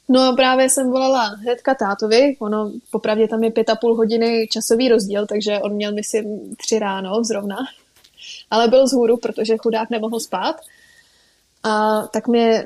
[0.09, 4.47] No a právě jsem volala hnedka tátovi, ono popravdě tam je pět a půl hodiny
[4.51, 7.57] časový rozdíl, takže on měl, myslím, tři ráno zrovna.
[8.51, 10.55] Ale byl z hůru, protože chudák nemohl spát.
[11.63, 12.63] A tak mě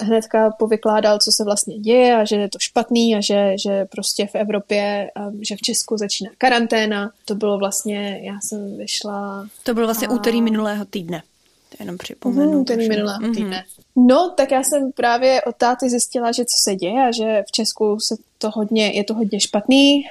[0.00, 4.26] hnedka povykládal, co se vlastně děje a že je to špatný a že, že prostě
[4.26, 7.10] v Evropě, že v Česku začíná karanténa.
[7.24, 9.48] To bylo vlastně, já jsem vyšla...
[9.62, 10.10] To bylo vlastně a...
[10.10, 11.22] úterý minulého týdne.
[11.80, 12.52] Jenom připomenu.
[12.52, 13.34] Mm, úterý minulého mm-hmm.
[13.34, 13.64] týdne.
[13.96, 17.52] No, tak já jsem právě od táty zjistila, že co se děje a že v
[17.52, 20.04] Česku se to hodně, je to hodně špatný.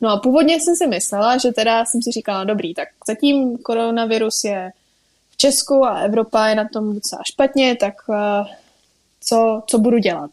[0.00, 4.44] No a původně jsem si myslela, že teda jsem si říkala, dobrý, tak zatím koronavirus
[4.44, 4.70] je
[5.30, 8.16] v Česku a Evropa je na tom docela špatně, tak uh,
[9.20, 10.30] co, co budu dělat?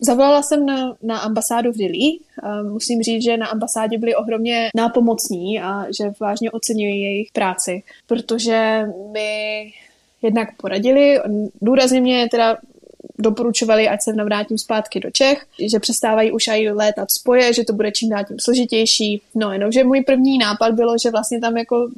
[0.00, 2.18] Zavolala jsem na, na ambasádu v Dili.
[2.62, 8.86] Musím říct, že na ambasádě byli ohromně nápomocní a že vážně oceňují jejich práci, protože
[9.12, 9.72] mi
[10.22, 11.20] jednak poradili,
[11.62, 12.58] důrazně mě teda
[13.18, 17.72] doporučovali, ať se navrátím zpátky do Čech, že přestávají už aj létat spoje, že to
[17.72, 19.22] bude čím dál tím složitější.
[19.34, 21.88] No jenom, že můj první nápad bylo, že vlastně tam jako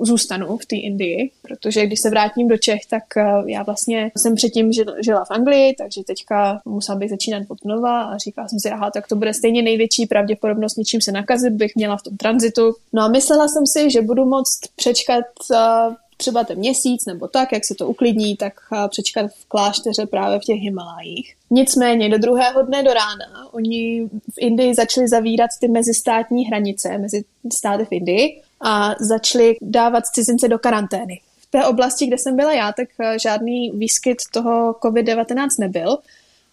[0.00, 4.34] zůstanu v té Indii, protože když se vrátím do Čech, tak eh, já vlastně jsem
[4.34, 8.70] předtím žila v Anglii, takže teďka musela bych začínat od nova a říkala jsem si,
[8.70, 12.74] aha, tak to bude stejně největší pravděpodobnost něčím se nakazit, bych měla v tom tranzitu.
[12.92, 17.52] No a myslela jsem si, že budu moct přečkat uh, třeba ten měsíc nebo tak,
[17.52, 21.34] jak se to uklidní, tak eh, přečkat v klášteře právě v těch Himalájích.
[21.50, 27.24] Nicméně do druhého dne do rána oni v Indii začali zavírat ty mezistátní hranice mezi
[27.52, 31.20] státy v Indii a začali dávat cizince do karantény.
[31.40, 35.98] V té oblasti, kde jsem byla já, tak eh, žádný výskyt toho COVID-19 nebyl,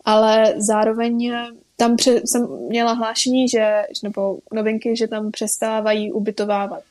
[0.06, 1.48] ale zároveň eh,
[1.78, 6.84] tam pře- jsem měla hlášení, že, nebo novinky, že tam přestávají ubytovávat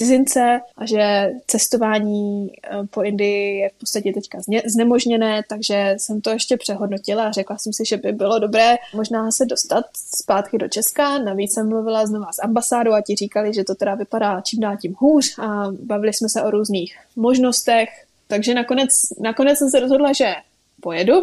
[0.00, 6.30] cizince a že cestování eh, po Indii je v podstatě teďka znemožněné, takže jsem to
[6.30, 9.84] ještě přehodnotila a řekla jsem si, že by bylo dobré možná se dostat
[10.22, 11.18] zpátky do Česka.
[11.18, 14.76] Navíc jsem mluvila znova s ambasádou a ti říkali, že to teda vypadá čím dál
[14.76, 17.88] tím hůř a bavili jsme se o různých možnostech.
[18.28, 20.34] Takže nakonec, nakonec jsem se rozhodla, že
[20.80, 21.14] pojedu.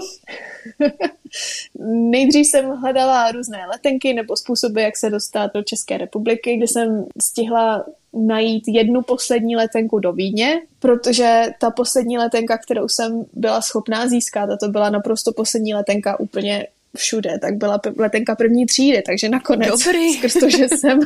[1.90, 7.06] Nejdřív jsem hledala různé letenky nebo způsoby, jak se dostat do České republiky, kde jsem
[7.22, 7.86] stihla
[8.18, 14.50] najít jednu poslední letenku do Vídně, protože ta poslední letenka, kterou jsem byla schopná získat,
[14.50, 19.84] a to byla naprosto poslední letenka úplně všude, tak byla letenka první třídy, takže nakonec
[19.84, 20.14] Dobrý.
[20.18, 21.00] skrz to, že jsem,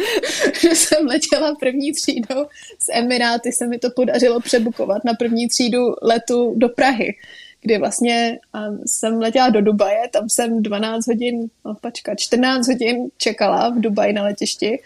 [0.60, 2.46] že jsem letěla první třídou
[2.78, 7.14] z Emiráty, se mi to podařilo přebukovat na první třídu letu do Prahy
[7.60, 8.38] kdy vlastně
[8.86, 14.12] jsem letěla do Dubaje, tam jsem 12 hodin, no pačka, 14 hodin čekala v Dubaji
[14.12, 14.80] na letišti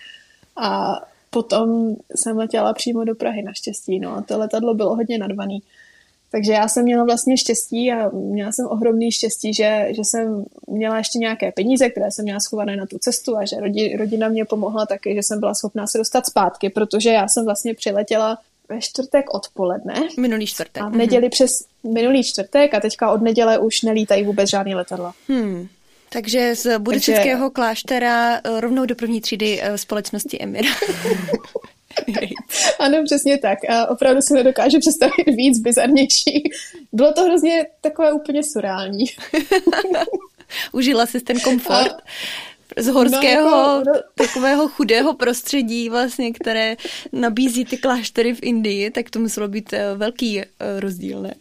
[0.56, 1.00] a
[1.32, 5.62] potom jsem letěla přímo do Prahy naštěstí, no a to letadlo bylo hodně nadvaný.
[6.30, 10.98] Takže já jsem měla vlastně štěstí a měla jsem ohromný štěstí, že, že jsem měla
[10.98, 14.44] ještě nějaké peníze, které jsem měla schované na tu cestu a že rodi, rodina mě
[14.44, 18.80] pomohla taky, že jsem byla schopná se dostat zpátky, protože já jsem vlastně přiletěla ve
[18.80, 19.94] čtvrtek odpoledne.
[20.20, 20.82] Minulý čtvrtek.
[20.82, 21.30] A v neděli mm-hmm.
[21.30, 21.50] přes
[21.84, 25.12] minulý čtvrtek a teďka od neděle už nelítají vůbec žádný letadla.
[25.28, 25.68] Hmm.
[26.12, 27.54] Takže z buddhistického Takže...
[27.54, 30.64] kláštera eh, rovnou do první třídy eh, společnosti Emir.
[32.78, 33.58] ano, přesně tak.
[33.68, 36.50] A opravdu si nedokážu představit víc bizarnější.
[36.92, 39.04] Bylo to hrozně takové úplně surální.
[40.72, 42.02] Užila jsi ten komfort.
[42.76, 44.00] A z horského, no, jako, no.
[44.14, 46.76] takového chudého prostředí, vlastně, které
[47.12, 50.42] nabízí ty kláštery v Indii, tak to muselo být eh, velký
[50.78, 51.34] rozdíl, ne?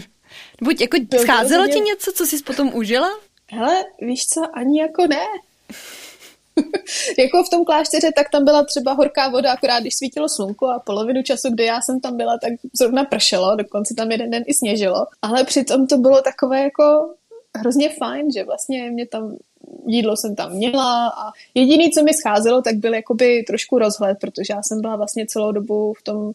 [0.62, 3.08] Buď jako scházelo ti něco, co jsi potom užila?
[3.52, 5.26] Hele, víš co, ani jako ne.
[7.18, 10.78] jako v tom klášteře, tak tam byla třeba horká voda, akorát když svítilo slunko a
[10.78, 14.54] polovinu času, kdy já jsem tam byla, tak zrovna pršelo, dokonce tam jeden den i
[14.54, 15.06] sněžilo.
[15.22, 17.14] Ale přitom to bylo takové jako
[17.56, 19.36] hrozně fajn, že vlastně mě tam
[19.86, 24.52] jídlo jsem tam měla a jediný, co mi scházelo, tak byl jakoby trošku rozhled, protože
[24.54, 26.32] já jsem byla vlastně celou dobu v tom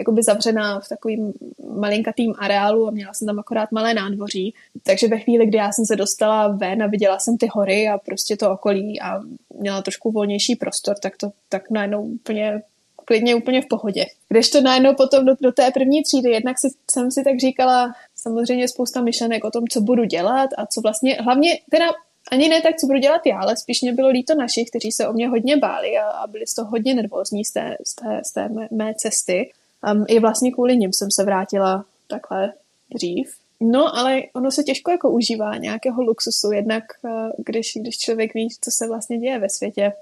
[0.00, 1.32] jakoby zavřená v takovým
[1.74, 4.54] malinkatým areálu a měla jsem tam akorát malé nádvoří.
[4.82, 7.98] Takže ve chvíli, kdy já jsem se dostala ven a viděla jsem ty hory a
[7.98, 9.20] prostě to okolí a
[9.58, 12.62] měla trošku volnější prostor, tak to tak najednou úplně
[13.04, 14.06] klidně úplně v pohodě.
[14.28, 17.94] Když to najednou potom do, do té první třídy, jednak si, jsem si tak říkala
[18.16, 21.86] samozřejmě spousta myšlenek o tom, co budu dělat a co vlastně, hlavně teda
[22.30, 25.08] ani ne tak, co budu dělat já, ale spíš mě bylo líto našich, kteří se
[25.08, 28.20] o mě hodně báli a, a byli z toho hodně nervózní z té, z té,
[28.26, 29.50] z té mé, mé cesty.
[29.92, 32.52] Um, I vlastně kvůli nim jsem se vrátila takhle
[32.94, 33.34] dřív.
[33.60, 38.48] No, ale ono se těžko jako užívá nějakého luxusu, jednak eh, když, když člověk ví,
[38.60, 39.92] co se vlastně děje ve světě.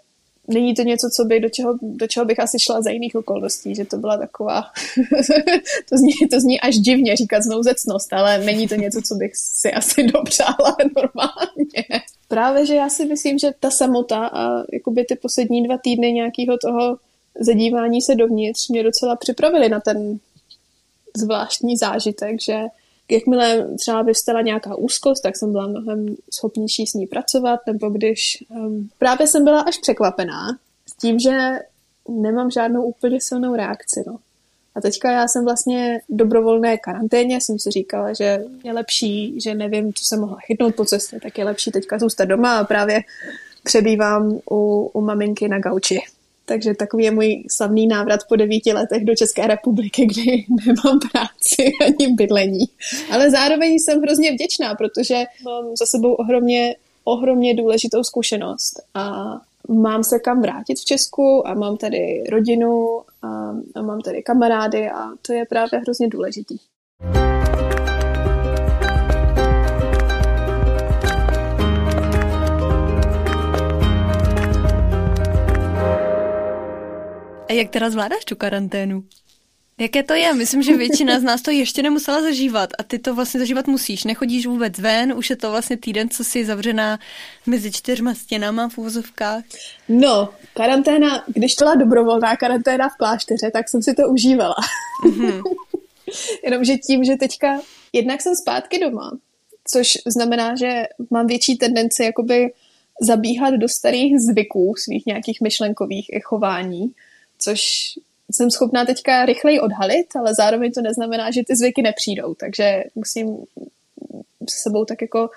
[0.48, 3.74] Není to něco, co by, do, čeho, do čeho bych asi šla za jiných okolností,
[3.74, 4.62] že to byla taková,
[5.88, 9.72] to, zní, to zní až divně říkat znouzecnost, ale není to něco, co bych si
[9.72, 12.02] asi dopřála normálně.
[12.28, 16.58] Právě, že já si myslím, že ta samota a jakoby ty poslední dva týdny nějakého
[16.58, 16.96] toho
[17.38, 20.18] zadívání se dovnitř mě docela připravili na ten
[21.16, 22.58] zvláštní zážitek, že
[23.10, 28.44] jakmile třeba vystala nějaká úzkost, tak jsem byla mnohem schopnější s ní pracovat, nebo když
[28.48, 31.58] um, právě jsem byla až překvapená s tím, že
[32.08, 34.04] nemám žádnou úplně silnou reakci.
[34.06, 34.18] No.
[34.74, 39.92] A teďka já jsem vlastně dobrovolné karanténě, jsem si říkala, že je lepší, že nevím,
[39.92, 43.00] co jsem mohla chytnout po cestě, tak je lepší teďka zůstat doma a právě
[43.64, 46.00] přebývám u, u maminky na gauči.
[46.48, 51.72] Takže takový je můj slavný návrat po devíti letech do České republiky, kdy nemám práci
[51.86, 52.64] ani bydlení.
[53.10, 59.34] Ale zároveň jsem hrozně vděčná, protože mám za sebou ohromně, ohromně důležitou zkušenost a
[59.68, 63.28] mám se kam vrátit v Česku a mám tady rodinu a,
[63.74, 66.56] a mám tady kamarády a to je právě hrozně důležitý.
[77.48, 79.04] A jak teda zvládáš tu karanténu?
[79.80, 80.34] Jaké to je?
[80.34, 84.04] Myslím, že většina z nás to ještě nemusela zažívat a ty to vlastně zažívat musíš.
[84.04, 86.98] Nechodíš vůbec ven, už je to vlastně týden, co jsi zavřená
[87.46, 89.44] mezi čtyřma stěnama v úvozovkách.
[89.88, 94.54] No, karanténa, když to byla dobrovolná karanténa v klášteře, tak jsem si to užívala.
[95.06, 95.42] Mm-hmm.
[96.44, 97.60] Jenomže tím, že teďka
[97.92, 99.10] jednak jsem zpátky doma,
[99.72, 102.52] což znamená, že mám větší tendenci jakoby
[103.00, 106.92] zabíhat do starých zvyků svých nějakých myšlenkových i chování,
[107.38, 107.60] což
[108.30, 113.36] jsem schopná teďka rychleji odhalit, ale zároveň to neznamená, že ty zvyky nepřijdou, takže musím
[114.50, 115.30] se sebou tak jako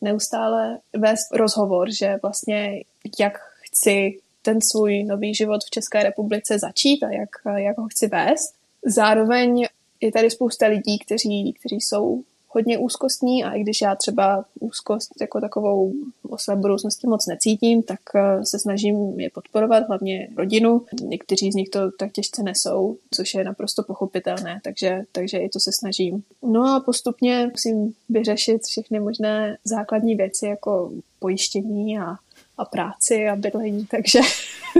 [0.00, 2.82] neustále vést rozhovor, že vlastně
[3.20, 8.06] jak chci ten svůj nový život v České republice začít a jak, jak ho chci
[8.06, 8.54] vést.
[8.86, 9.66] Zároveň
[10.00, 15.10] je tady spousta lidí, kteří, kteří jsou hodně úzkostní a i když já třeba úzkost
[15.20, 15.92] jako takovou
[16.28, 20.82] o své budoucnosti moc necítím, tak eh, se snažím je podporovat, hlavně rodinu.
[21.02, 25.60] Někteří z nich to tak těžce nesou, což je naprosto pochopitelné, takže, takže i to
[25.60, 26.22] se snažím.
[26.42, 32.16] No a postupně musím vyřešit všechny možné základní věci, jako pojištění a
[32.58, 34.20] a práci a bydlení, takže,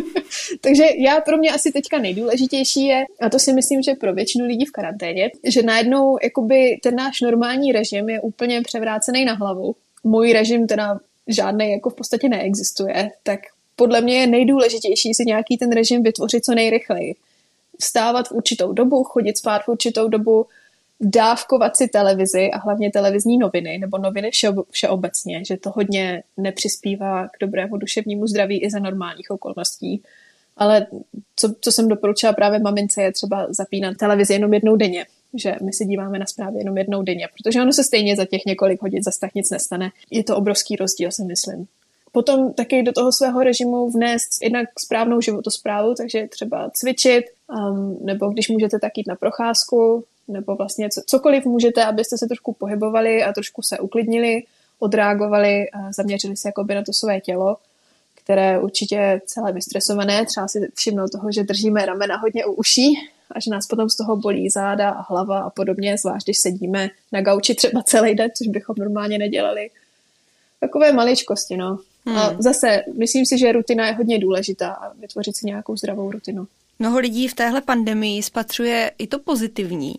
[0.61, 4.47] takže já pro mě asi teďka nejdůležitější je, a to si myslím, že pro většinu
[4.47, 9.77] lidí v karanténě, že najednou jakoby ten náš normální režim je úplně převrácený na hlavu.
[10.05, 13.41] Můj režim teda žádný jako v podstatě neexistuje, tak
[13.77, 17.15] podle mě je nejdůležitější si nějaký ten režim vytvořit co nejrychleji.
[17.81, 20.47] Vstávat v určitou dobu, chodit spát v určitou dobu,
[21.03, 27.29] dávkovat si televizi a hlavně televizní noviny nebo noviny vše, všeobecně, že to hodně nepřispívá
[27.29, 30.03] k dobrému duševnímu zdraví i za normálních okolností.
[30.57, 30.87] Ale
[31.37, 35.73] co, co jsem doporučila právě mamince, je třeba zapínat televizi jenom jednou denně, že my
[35.73, 39.03] si díváme na zprávy jenom jednou denně, protože ono se stejně za těch několik hodin
[39.03, 39.91] zase tak nic nestane.
[40.11, 41.67] Je to obrovský rozdíl, si myslím.
[42.13, 48.29] Potom taky do toho svého režimu vnést jednak správnou životosprávu, takže třeba cvičit, um, nebo
[48.29, 53.23] když můžete tak jít na procházku, nebo vlastně co, cokoliv můžete, abyste se trošku pohybovali
[53.23, 54.43] a trošku se uklidnili,
[54.79, 57.57] odreagovali a zaměřili se jakoby na to své tělo,
[58.15, 62.95] které určitě celé vystresované, třeba si všimnout toho, že držíme ramena hodně u uší
[63.31, 66.91] a že nás potom z toho bolí záda a hlava a podobně, zvlášť když sedíme
[67.13, 69.71] na gauči třeba celý den, což bychom normálně nedělali.
[70.61, 71.79] Takové maličkosti, no.
[72.07, 72.19] Hmm.
[72.19, 76.47] A zase, myslím si, že rutina je hodně důležitá a vytvořit si nějakou zdravou rutinu.
[76.83, 79.95] Mnoho lidí v téhle pandemii spatřuje i to pozitivní.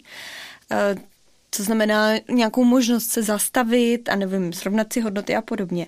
[1.51, 5.87] Co eh, znamená nějakou možnost se zastavit a nevím, srovnat si hodnoty a podobně.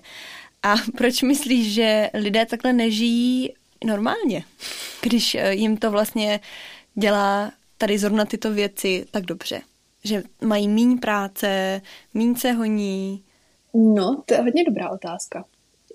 [0.62, 3.54] A proč myslíš, že lidé takhle nežijí
[3.84, 4.44] normálně,
[5.02, 6.40] když eh, jim to vlastně
[6.94, 9.60] dělá tady zrovna tyto věci tak dobře?
[10.04, 11.80] Že mají míň práce,
[12.14, 13.24] míň se honí?
[13.74, 15.44] No, to je hodně dobrá otázka.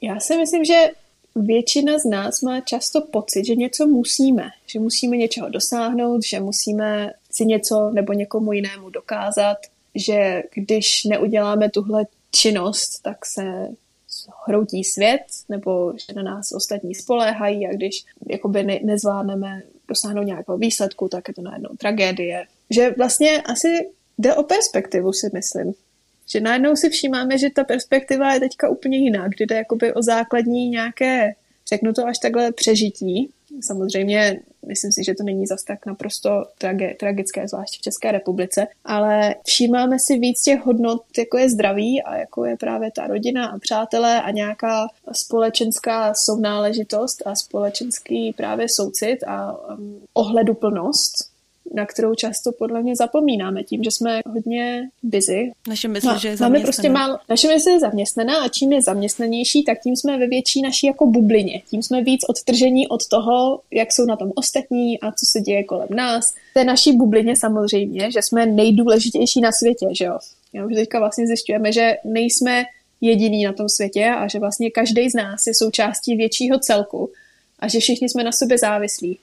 [0.04, 0.90] Já si myslím, že
[1.36, 7.14] většina z nás má často pocit, že něco musíme, že musíme něčeho dosáhnout, že musíme
[7.32, 9.58] si něco nebo někomu jinému dokázat,
[9.96, 13.68] že když neuděláme tuhle činnost, tak se
[14.48, 20.58] hroutí svět, nebo že na nás ostatní spoléhají a když jakoby ne, nezvládneme dosáhnout nějakého
[20.58, 22.46] výsledku, tak je to najednou tragédie.
[22.70, 25.74] Že vlastně asi jde o perspektivu, si myslím
[26.30, 30.02] že najednou si všímáme, že ta perspektiva je teďka úplně jiná, kdy jde jakoby o
[30.04, 31.34] základní nějaké,
[31.70, 33.30] řeknu to až takhle, přežití,
[33.64, 38.68] Samozřejmě, myslím si, že to není zas tak naprosto trage, tragické, zvláště v České republice,
[38.86, 43.48] ale všímáme si víc těch hodnot, jako je zdraví a jako je právě ta rodina
[43.48, 51.31] a přátelé a nějaká společenská sounáležitost a společenský právě soucit a um, ohleduplnost
[51.74, 55.52] na kterou často podle mě zapomínáme tím, že jsme hodně busy.
[55.68, 58.82] Naše mysl, no, že je Máme prostě málo, naše mysl je zaměstnaná a čím je
[58.82, 61.62] zaměstnanější, tak tím jsme ve větší naší jako bublině.
[61.70, 65.64] Tím jsme víc odtržení od toho, jak jsou na tom ostatní a co se děje
[65.64, 66.26] kolem nás.
[66.52, 70.20] V té naší bublině samozřejmě, že jsme nejdůležitější na světě, že jo.
[70.54, 72.64] Já už teďka vlastně zjišťujeme, že nejsme
[73.02, 77.12] jediný na tom světě a že vlastně každý z nás je součástí většího celku
[77.60, 79.20] a že všichni jsme na sobě závislí.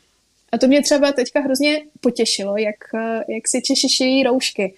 [0.53, 2.77] A to mě třeba teďka hrozně potěšilo, jak,
[3.29, 4.75] jak si Češi šijí roušky.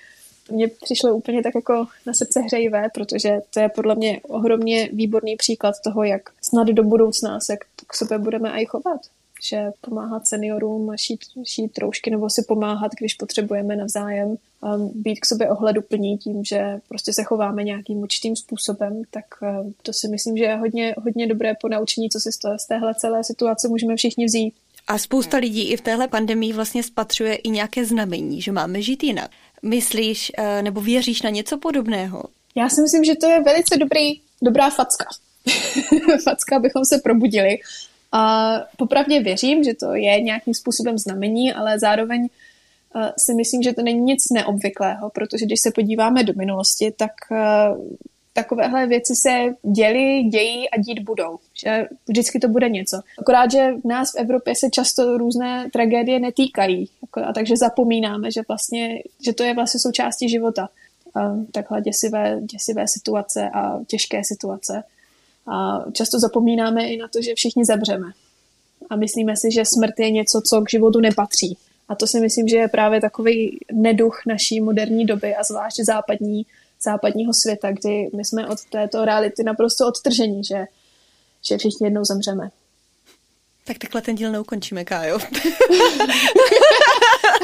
[0.51, 5.37] Mně přišlo úplně tak jako na srdce hřejivé, protože to je podle mě ohromně výborný
[5.37, 7.57] příklad toho, jak snad do budoucna se
[7.87, 9.01] k sobě budeme aj chovat.
[9.43, 15.27] Že pomáhat seniorům, šít, šít roušky nebo si pomáhat, když potřebujeme navzájem um, být k
[15.27, 20.37] sobě ohleduplní tím, že prostě se chováme nějakým určitým způsobem, tak uh, to si myslím,
[20.37, 24.55] že je hodně, hodně dobré ponaučení, co si z téhle celé situace můžeme všichni vzít.
[24.87, 29.05] A spousta lidí i v téhle pandemii vlastně spatřuje i nějaké znamení, že máme žít
[29.05, 29.31] jinak.
[29.63, 32.25] Myslíš eh, nebo věříš na něco podobného?
[32.55, 35.05] Já si myslím, že to je velice dobrý, dobrá facka.
[36.25, 37.59] facka, abychom se probudili.
[38.13, 42.29] A popravdě věřím, že to je nějakým způsobem znamení, ale zároveň
[42.97, 47.13] eh, si myslím, že to není nic neobvyklého, protože když se podíváme do minulosti, tak
[47.33, 47.37] eh,
[48.33, 51.39] takovéhle věci se děly, dějí a dít budou.
[51.55, 53.01] Že vždycky to bude něco.
[53.19, 56.89] Akorát, že v nás v Evropě se často různé tragédie netýkají.
[57.25, 60.69] A takže zapomínáme, že vlastně, že to je vlastně součástí života.
[61.15, 64.83] A takhle děsivé, děsivé situace a těžké situace.
[65.47, 68.07] A často zapomínáme i na to, že všichni zemřeme.
[68.91, 71.57] A myslíme si, že smrt je něco, co k životu nepatří.
[71.89, 76.47] A to si myslím, že je právě takový neduch naší moderní doby a zvlášť západní,
[76.85, 80.65] západního světa, kdy my jsme od této reality naprosto odtržení, že,
[81.49, 82.51] že všichni jednou zemřeme.
[83.65, 85.19] Tak takhle ten díl neukončíme, Kájo.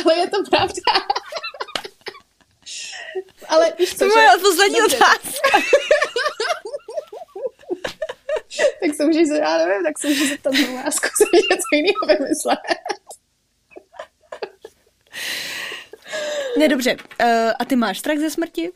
[0.04, 0.82] Ale je to pravda.
[3.48, 5.50] Ale víš co, to je poslední otázka.
[8.80, 12.58] tak se můžeš, já nevím, tak se můžeš zeptat znovu a zkusit něco jiného vymyslet.
[16.58, 16.94] Ne, dobře.
[16.94, 18.70] Uh, a ty máš strach ze smrti?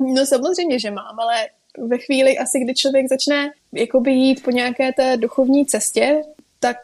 [0.00, 4.92] No samozřejmě, že mám, ale ve chvíli asi, kdy člověk začne jakoby jít po nějaké
[4.92, 6.22] té duchovní cestě,
[6.60, 6.76] tak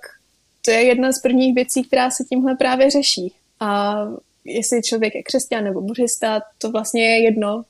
[0.65, 3.33] to je jedna z prvních věcí, která se tímhle právě řeší.
[3.61, 3.95] A
[4.45, 7.65] jestli člověk je křesťan nebo buddhista, to vlastně je jedno,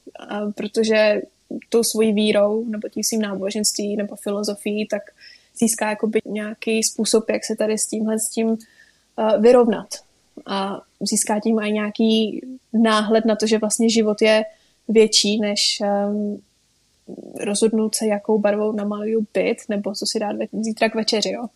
[0.55, 1.23] protože
[1.69, 5.03] tou svojí vírou nebo tím svým náboženství nebo filozofií, tak
[5.59, 8.57] získá jakoby nějaký způsob, jak se tady s tímhle s tím
[9.39, 9.89] vyrovnat.
[10.47, 12.41] A získá tím i nějaký
[12.73, 14.45] náhled na to, že vlastně život je
[14.93, 16.43] větší, než um,
[17.41, 21.31] rozhodnout se, jakou barvou namaluju byt, nebo co si dát ve, zítra k večeři.
[21.31, 21.47] Jo.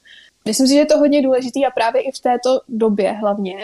[0.45, 3.55] Myslím si, že je to hodně důležité a právě i v této době hlavně,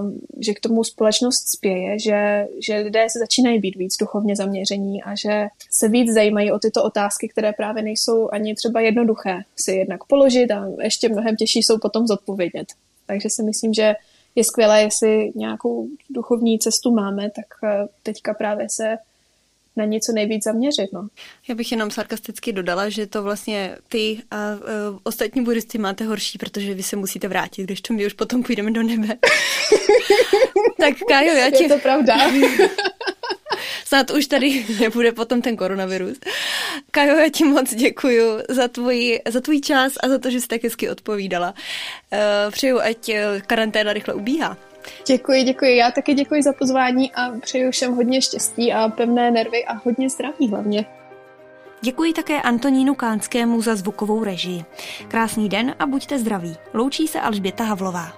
[0.00, 5.02] um, že k tomu společnost spěje, že, že lidé se začínají být víc duchovně zaměření
[5.02, 9.72] a že se víc zajímají o tyto otázky, které právě nejsou ani třeba jednoduché si
[9.72, 12.66] jednak položit a ještě mnohem těžší jsou potom zodpovědět.
[13.06, 13.94] Takže si myslím, že
[14.34, 18.96] je skvělé, jestli nějakou duchovní cestu máme, tak eh, teďka právě se
[19.76, 20.92] na něco nejvíc zaměřit.
[20.92, 21.08] No.
[21.48, 26.38] Já bych jenom sarkasticky dodala, že to vlastně ty a uh, ostatní buddhisty máte horší,
[26.38, 29.08] protože vy se musíte vrátit, když to my už potom půjdeme do nebe.
[30.80, 31.62] tak Kájo, já ti...
[31.62, 32.14] Je to pravda.
[33.84, 36.18] Snad už tady nebude potom ten koronavirus.
[36.90, 40.48] Kajo, já ti moc děkuji za tvůj, za tvůj čas a za to, že jsi
[40.48, 41.54] tak hezky odpovídala.
[42.12, 44.56] Uh, přeju, ať eh, karanténa rychle ubíhá.
[45.06, 45.76] Děkuji, děkuji.
[45.76, 50.10] Já taky děkuji za pozvání a přeju všem hodně štěstí a pevné nervy a hodně
[50.10, 50.86] zdraví hlavně.
[51.80, 54.64] Děkuji také Antonínu Kánskému za zvukovou režii.
[55.08, 56.56] Krásný den a buďte zdraví.
[56.74, 58.12] Loučí se Alžběta Havlová.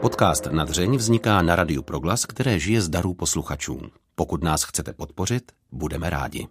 [0.00, 3.80] Podcast na dřeň vzniká na Radiu Proglas, které žije z darů posluchačů.
[4.14, 6.48] Pokud nás chcete podpořit, budeme rádi.